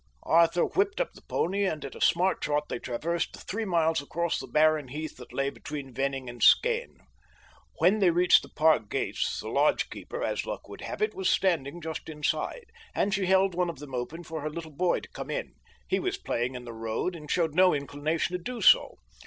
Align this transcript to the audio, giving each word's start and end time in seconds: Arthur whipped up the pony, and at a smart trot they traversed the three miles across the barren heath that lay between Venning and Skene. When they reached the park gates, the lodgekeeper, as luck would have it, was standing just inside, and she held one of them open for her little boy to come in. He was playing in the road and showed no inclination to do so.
Arthur 0.23 0.63
whipped 0.65 0.99
up 0.99 1.13
the 1.13 1.21
pony, 1.21 1.63
and 1.63 1.85
at 1.85 1.93
a 1.93 2.01
smart 2.01 2.41
trot 2.41 2.69
they 2.69 2.79
traversed 2.79 3.33
the 3.33 3.39
three 3.39 3.65
miles 3.65 4.01
across 4.01 4.39
the 4.39 4.47
barren 4.47 4.87
heath 4.87 5.15
that 5.17 5.31
lay 5.31 5.51
between 5.51 5.93
Venning 5.93 6.27
and 6.27 6.41
Skene. 6.41 6.97
When 7.77 7.99
they 7.99 8.09
reached 8.09 8.41
the 8.41 8.49
park 8.49 8.89
gates, 8.89 9.39
the 9.39 9.47
lodgekeeper, 9.49 10.23
as 10.23 10.43
luck 10.43 10.67
would 10.67 10.81
have 10.81 11.03
it, 11.03 11.13
was 11.13 11.29
standing 11.29 11.81
just 11.81 12.09
inside, 12.09 12.71
and 12.95 13.13
she 13.13 13.27
held 13.27 13.53
one 13.53 13.69
of 13.69 13.77
them 13.77 13.93
open 13.93 14.23
for 14.23 14.41
her 14.41 14.49
little 14.49 14.71
boy 14.75 15.01
to 15.01 15.09
come 15.09 15.29
in. 15.29 15.53
He 15.87 15.99
was 15.99 16.17
playing 16.17 16.55
in 16.55 16.65
the 16.65 16.73
road 16.73 17.15
and 17.15 17.29
showed 17.29 17.53
no 17.53 17.71
inclination 17.71 18.35
to 18.35 18.41
do 18.43 18.59
so. 18.59 18.97